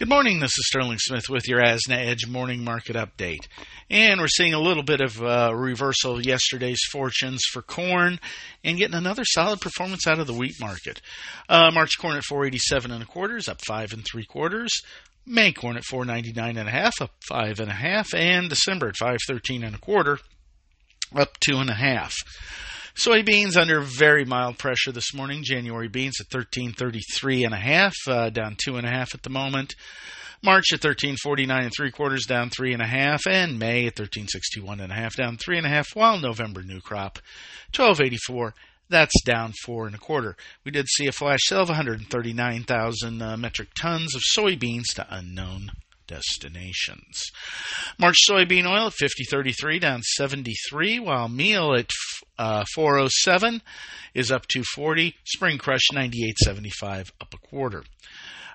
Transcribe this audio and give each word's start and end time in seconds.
Good 0.00 0.08
morning. 0.08 0.40
This 0.40 0.56
is 0.56 0.64
Sterling 0.66 0.96
Smith 0.98 1.28
with 1.28 1.46
your 1.46 1.60
ASNA 1.60 1.94
Edge 1.94 2.26
morning 2.26 2.64
market 2.64 2.96
update. 2.96 3.46
And 3.90 4.18
we're 4.18 4.28
seeing 4.28 4.54
a 4.54 4.58
little 4.58 4.82
bit 4.82 5.02
of 5.02 5.22
uh, 5.22 5.52
reversal 5.54 6.16
of 6.16 6.24
yesterday's 6.24 6.80
fortunes 6.90 7.42
for 7.52 7.60
corn 7.60 8.18
and 8.64 8.78
getting 8.78 8.94
another 8.94 9.26
solid 9.26 9.60
performance 9.60 10.06
out 10.06 10.18
of 10.18 10.26
the 10.26 10.32
wheat 10.32 10.54
market. 10.58 11.02
Uh, 11.50 11.70
March 11.74 11.98
corn 11.98 12.16
at 12.16 12.24
487 12.24 12.90
and 12.90 13.02
a 13.02 13.06
quarter 13.06 13.36
is 13.36 13.46
up 13.46 13.60
five 13.66 13.92
and 13.92 14.02
three 14.02 14.24
quarters. 14.24 14.72
May 15.26 15.52
corn 15.52 15.76
at 15.76 15.84
499 15.84 16.56
and 16.56 16.66
a 16.66 16.72
half, 16.72 16.94
up 17.02 17.10
five 17.28 17.60
and 17.60 17.70
a 17.70 17.74
half, 17.74 18.14
and 18.14 18.48
December 18.48 18.88
at 18.88 18.96
513 18.96 19.62
and 19.62 19.74
a 19.74 19.78
quarter, 19.78 20.18
up 21.14 21.38
two 21.40 21.58
and 21.58 21.68
a 21.68 21.74
half. 21.74 22.16
Soybeans 22.94 23.56
under 23.56 23.80
very 23.80 24.24
mild 24.24 24.58
pressure 24.58 24.92
this 24.92 25.14
morning. 25.14 25.42
January 25.44 25.88
beans 25.88 26.20
at 26.20 26.32
1333 26.34 27.44
and 27.44 27.54
a 27.54 27.58
half, 27.58 27.94
uh, 28.06 28.30
down 28.30 28.56
two 28.62 28.76
and 28.76 28.86
a 28.86 28.90
half 28.90 29.14
at 29.14 29.22
the 29.22 29.30
moment. 29.30 29.74
March 30.42 30.72
at 30.72 30.82
1349 30.82 31.64
and 31.64 31.72
three 31.76 31.90
quarters, 31.90 32.24
down 32.24 32.48
three 32.48 32.72
and 32.72 32.80
a 32.80 32.86
half, 32.86 33.26
and 33.26 33.58
May 33.58 33.80
at 33.80 33.98
1361 33.98 34.80
and 34.80 34.90
a 34.90 34.94
half, 34.94 35.16
down 35.16 35.36
three 35.36 35.58
and 35.58 35.66
a 35.66 35.70
half, 35.70 35.88
while 35.94 36.18
November 36.18 36.62
new 36.62 36.80
crop 36.80 37.18
1284 37.76 38.54
that's 38.90 39.22
down 39.24 39.52
four 39.64 39.86
and 39.86 39.94
a 39.94 39.98
quarter. 39.98 40.36
We 40.64 40.72
did 40.72 40.88
see 40.88 41.06
a 41.06 41.12
flash 41.12 41.38
sale 41.44 41.62
of 41.62 41.68
139,000 41.68 43.22
uh, 43.22 43.36
metric 43.36 43.68
tons 43.80 44.14
of 44.16 44.22
soybeans 44.36 44.92
to 44.96 45.06
unknown 45.08 45.70
destinations. 46.08 47.22
March 47.98 48.16
soybean 48.28 48.66
oil 48.66 48.88
at 48.88 48.94
50.33 49.00 49.80
down 49.80 50.02
73, 50.02 50.98
while 50.98 51.28
meal 51.28 51.72
at 51.72 51.88
uh, 52.40 52.64
407 52.74 53.60
is 54.14 54.30
up 54.30 54.46
240. 54.48 55.14
Spring 55.24 55.58
crush 55.58 55.88
98.75 55.92 57.10
up 57.20 57.34
a 57.34 57.36
quarter. 57.36 57.84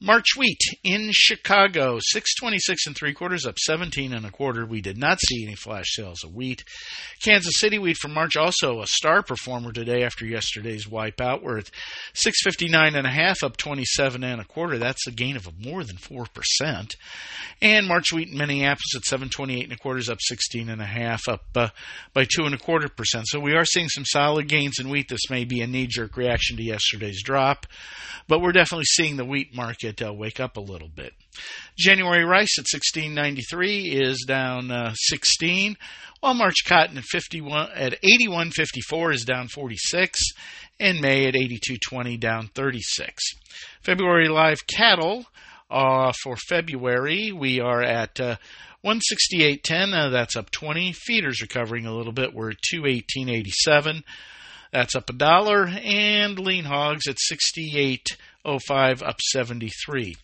March 0.00 0.36
wheat 0.36 0.60
in 0.84 1.08
Chicago, 1.10 1.98
626 2.00 2.86
and 2.86 2.96
three 2.96 3.12
quarters, 3.12 3.44
up 3.44 3.58
17 3.58 4.12
and 4.12 4.24
a 4.24 4.30
quarter. 4.30 4.64
We 4.64 4.80
did 4.80 4.96
not 4.96 5.18
see 5.20 5.44
any 5.44 5.56
flash 5.56 5.86
sales 5.88 6.22
of 6.22 6.32
wheat. 6.32 6.62
Kansas 7.20 7.54
City 7.56 7.80
wheat 7.80 7.96
for 7.96 8.06
March, 8.06 8.36
also 8.36 8.80
a 8.80 8.86
star 8.86 9.24
performer 9.24 9.72
today 9.72 10.04
after 10.04 10.24
yesterday's 10.24 10.86
wipeout. 10.86 11.42
We're 11.42 11.58
at 11.58 11.70
659 12.14 12.94
and 12.94 13.08
a 13.08 13.10
half, 13.10 13.42
up 13.42 13.56
27 13.56 14.22
and 14.22 14.40
a 14.40 14.44
quarter. 14.44 14.78
That's 14.78 15.04
a 15.08 15.10
gain 15.10 15.34
of 15.34 15.48
more 15.64 15.82
than 15.82 15.96
4%. 15.96 16.94
And 17.60 17.88
March 17.88 18.12
wheat 18.12 18.28
in 18.28 18.38
Minneapolis 18.38 18.94
at 18.94 19.04
728 19.04 19.64
and 19.64 19.72
a 19.72 19.76
quarter 19.76 19.98
is 19.98 20.08
up 20.08 20.18
16 20.20 20.68
and 20.68 20.80
a 20.80 20.86
half, 20.86 21.26
up 21.28 21.42
uh, 21.56 21.70
by 22.14 22.24
two 22.24 22.44
and 22.44 22.54
a 22.54 22.58
quarter 22.58 22.88
percent. 22.88 23.24
So 23.26 23.40
we 23.40 23.54
are 23.54 23.64
seeing 23.64 23.88
some 23.88 24.04
solid 24.04 24.48
gains 24.48 24.78
in 24.78 24.90
wheat. 24.90 25.08
This 25.08 25.28
may 25.28 25.44
be 25.44 25.60
a 25.60 25.66
knee-jerk 25.66 26.16
reaction 26.16 26.56
to 26.58 26.62
yesterday's 26.62 27.20
drop, 27.20 27.66
but 28.28 28.40
we're 28.40 28.52
definitely 28.52 28.84
seeing 28.84 29.16
the 29.16 29.24
wheat 29.24 29.56
market 29.56 29.87
uh, 30.02 30.12
wake 30.12 30.40
up 30.40 30.56
a 30.56 30.60
little 30.60 30.88
bit. 30.88 31.12
January 31.76 32.24
rice 32.24 32.58
at 32.58 32.64
16.93 32.64 33.92
is 33.92 34.24
down 34.26 34.70
uh, 34.70 34.92
16, 34.94 35.76
while 36.20 36.34
March 36.34 36.64
cotton 36.66 36.98
at 36.98 37.04
51 37.04 37.70
at 37.74 38.00
81.54 38.02 39.14
is 39.14 39.24
down 39.24 39.48
46, 39.48 40.20
and 40.80 41.00
May 41.00 41.26
at 41.26 41.34
82.20 41.34 42.18
down 42.18 42.48
36. 42.54 43.22
February 43.82 44.28
live 44.28 44.66
cattle 44.66 45.26
uh, 45.70 46.12
for 46.22 46.36
February 46.36 47.32
we 47.32 47.60
are 47.60 47.82
at 47.82 48.18
uh, 48.20 48.36
168.10. 48.84 49.92
Uh, 49.92 50.08
that's 50.10 50.36
up 50.36 50.50
20. 50.50 50.92
Feeders 50.92 51.40
recovering 51.42 51.86
a 51.86 51.94
little 51.94 52.12
bit. 52.12 52.34
We're 52.34 52.50
at 52.50 52.62
218.87. 52.72 54.02
That's 54.72 54.94
up 54.94 55.08
a 55.08 55.14
dollar, 55.14 55.66
and 55.66 56.38
lean 56.38 56.64
hogs 56.64 57.08
at 57.08 57.16
68.05, 58.46 59.06
up 59.06 59.20
73. 59.20 60.16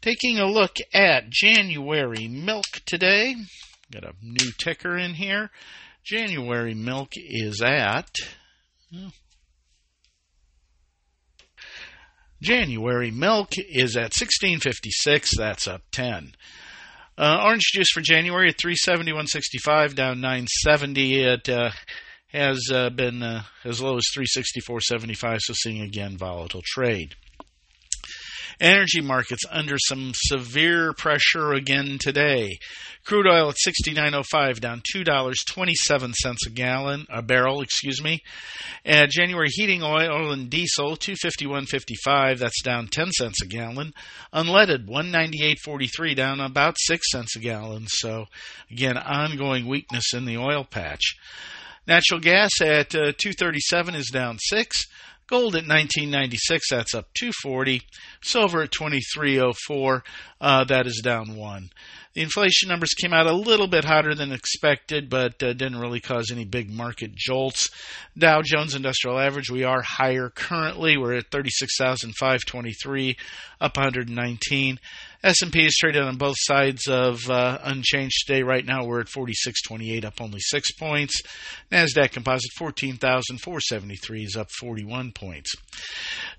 Taking 0.00 0.38
a 0.38 0.46
look 0.46 0.76
at 0.92 1.30
January 1.30 2.28
milk 2.28 2.66
today, 2.86 3.36
got 3.92 4.04
a 4.04 4.12
new 4.22 4.50
ticker 4.62 4.96
in 4.96 5.14
here. 5.14 5.50
January 6.04 6.74
milk 6.74 7.10
is 7.14 7.62
at. 7.62 8.10
January 12.42 13.12
milk 13.12 13.50
is 13.56 13.96
at 13.96 14.10
1656. 14.12 15.36
That's 15.38 15.68
up 15.68 15.82
10. 15.92 16.32
Uh, 17.16 17.38
orange 17.44 17.70
juice 17.72 17.90
for 17.92 18.00
January 18.00 18.48
at 18.48 18.56
371.65, 18.56 19.94
down 19.94 20.20
970. 20.20 21.22
It 21.22 21.48
uh, 21.48 21.70
has 22.32 22.58
uh, 22.72 22.90
been 22.90 23.22
uh, 23.22 23.44
as 23.64 23.80
low 23.80 23.96
as 23.96 24.04
364.75, 24.16 25.38
so 25.40 25.52
seeing 25.54 25.82
again 25.82 26.16
volatile 26.16 26.62
trade. 26.64 27.14
Energy 28.60 29.00
markets 29.00 29.42
under 29.50 29.76
some 29.78 30.12
severe 30.14 30.92
pressure 30.92 31.52
again 31.52 31.98
today. 32.00 32.58
Crude 33.04 33.26
oil 33.26 33.48
at 33.48 33.56
69.05 33.56 34.60
down 34.60 34.82
$2.27 34.94 36.36
a 36.46 36.50
gallon 36.50 37.06
a 37.08 37.22
barrel, 37.22 37.60
excuse 37.60 38.02
me. 38.02 38.20
And 38.84 39.10
January 39.10 39.48
heating 39.50 39.82
oil 39.82 40.30
and 40.32 40.48
diesel 40.48 40.96
251.55 40.96 42.38
that's 42.38 42.62
down 42.62 42.86
10 42.86 43.10
cents 43.10 43.42
a 43.42 43.46
gallon. 43.46 43.92
Unleaded 44.32 44.86
198.43 44.86 46.16
down 46.16 46.40
about 46.40 46.76
6 46.78 47.10
cents 47.10 47.36
a 47.36 47.40
gallon. 47.40 47.86
So 47.88 48.26
again, 48.70 48.96
ongoing 48.96 49.66
weakness 49.66 50.14
in 50.14 50.24
the 50.24 50.38
oil 50.38 50.64
patch. 50.64 51.16
Natural 51.86 52.20
gas 52.20 52.50
at 52.60 52.94
uh, 52.94 53.10
237 53.18 53.96
is 53.96 54.08
down 54.12 54.38
6. 54.38 54.86
Gold 55.32 55.56
at 55.56 55.64
1996, 55.66 56.68
that's 56.68 56.94
up 56.94 57.06
240. 57.14 57.80
Silver 58.20 58.64
at 58.64 58.70
2304, 58.70 60.04
uh, 60.42 60.64
that 60.64 60.86
is 60.86 61.00
down 61.02 61.36
1. 61.36 61.70
The 62.12 62.20
inflation 62.20 62.68
numbers 62.68 62.92
came 62.92 63.14
out 63.14 63.26
a 63.26 63.32
little 63.32 63.66
bit 63.66 63.86
hotter 63.86 64.14
than 64.14 64.30
expected, 64.30 65.08
but 65.08 65.42
uh, 65.42 65.54
didn't 65.54 65.80
really 65.80 66.00
cause 66.00 66.30
any 66.30 66.44
big 66.44 66.70
market 66.70 67.14
jolts. 67.14 67.70
Dow 68.18 68.42
Jones 68.42 68.74
Industrial 68.74 69.18
Average, 69.18 69.50
we 69.50 69.64
are 69.64 69.80
higher 69.80 70.28
currently. 70.28 70.98
We're 70.98 71.14
at 71.14 71.30
36,523, 71.30 73.16
up 73.58 73.74
119. 73.78 74.78
S&P 75.24 75.64
is 75.64 75.76
traded 75.76 76.02
on 76.02 76.16
both 76.16 76.34
sides 76.36 76.88
of 76.88 77.30
uh, 77.30 77.58
unchanged 77.62 78.24
today. 78.26 78.42
Right 78.42 78.64
now, 78.64 78.84
we're 78.84 79.00
at 79.00 79.06
46.28, 79.06 80.04
up 80.04 80.20
only 80.20 80.40
six 80.40 80.72
points. 80.72 81.22
Nasdaq 81.70 82.10
Composite 82.10 82.50
14,473 82.58 84.24
is 84.24 84.36
up 84.36 84.48
41 84.58 85.12
points. 85.12 85.54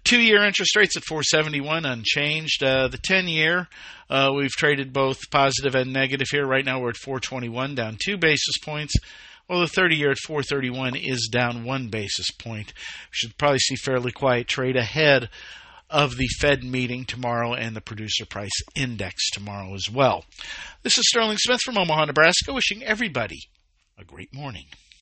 Two-year 0.04 0.44
interest 0.44 0.76
rates 0.76 0.98
at 0.98 1.06
471, 1.06 1.86
unchanged. 1.86 2.62
Uh, 2.62 2.90
the 2.90 2.98
10-year, 2.98 3.70
uh, 4.10 4.32
we've 4.36 4.52
traded 4.52 4.92
both 4.92 5.32
positive 5.32 5.76
and 5.76 5.94
negative 5.94 6.28
here. 6.30 6.46
Right 6.46 6.66
now, 6.66 6.82
we're 6.82 6.90
at 6.90 6.98
421, 6.98 7.76
down 7.76 7.98
two 8.04 8.18
basis 8.18 8.58
points. 8.58 8.96
Well, 9.48 9.62
the 9.62 9.68
30 9.68 9.96
year 9.96 10.12
at 10.12 10.18
431 10.18 10.98
is 10.98 11.30
down 11.32 11.64
one 11.64 11.88
basis 11.88 12.32
point. 12.32 12.74
We 12.76 13.12
should 13.12 13.38
probably 13.38 13.60
see 13.60 13.76
fairly 13.76 14.12
quiet 14.12 14.48
trade 14.48 14.76
ahead 14.76 15.30
of 15.90 16.18
the 16.18 16.28
Fed 16.40 16.64
meeting 16.64 17.06
tomorrow 17.06 17.54
and 17.54 17.76
the 17.76 17.82
producer 17.82 18.26
price 18.26 18.52
index 18.76 19.30
tomorrow 19.32 19.74
as 19.74 19.90
well. 19.90 20.26
This 20.82 20.98
is 20.98 21.06
Sterling 21.08 21.38
Smith 21.38 21.60
from 21.64 21.78
Omaha, 21.78 22.06
Nebraska, 22.06 22.54
wishing 22.54 22.84
everybody 22.84 23.40
a 23.98 24.04
great 24.04 24.34
morning. 24.34 24.66